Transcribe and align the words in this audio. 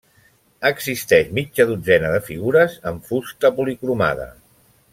Existeix 0.69 1.29
mitja 1.39 1.67
dotzena 1.73 2.13
de 2.15 2.23
figures 2.29 2.79
en 2.93 2.99
fusta 3.11 3.53
policromada. 3.59 4.27